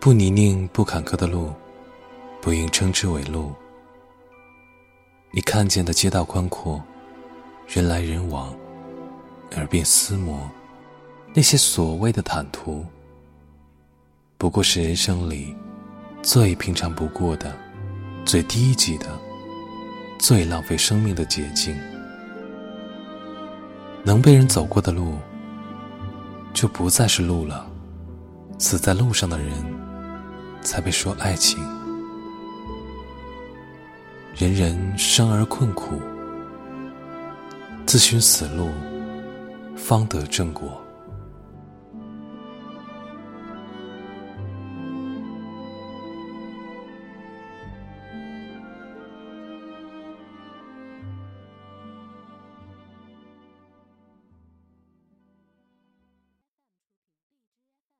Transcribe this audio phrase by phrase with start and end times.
[0.00, 1.52] 不泥泞不坎坷的路，
[2.40, 3.52] 不应称之为路。
[5.30, 6.82] 你看见的街道宽阔，
[7.68, 8.48] 人来人往，
[9.56, 10.50] 耳鬓厮磨，
[11.34, 12.82] 那些所谓的坦途，
[14.38, 15.54] 不过是人生里
[16.22, 17.54] 最平常不过的、
[18.24, 19.06] 最低级的、
[20.18, 21.78] 最浪费生命的捷径。
[24.02, 25.18] 能被人走过的路，
[26.54, 27.70] 就不再是路了。
[28.58, 29.52] 死在路上的人，
[30.62, 31.62] 才被说爱情。
[34.34, 36.00] 人人生而困苦，
[37.84, 38.70] 自寻死路，
[39.76, 40.82] 方得正果。